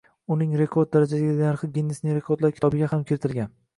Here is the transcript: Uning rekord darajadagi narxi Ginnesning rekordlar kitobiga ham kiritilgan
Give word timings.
Uning 0.35 0.53
rekord 0.61 0.91
darajadagi 0.95 1.35
narxi 1.41 1.69
Ginnesning 1.75 2.17
rekordlar 2.21 2.57
kitobiga 2.59 2.91
ham 2.95 3.05
kiritilgan 3.13 3.55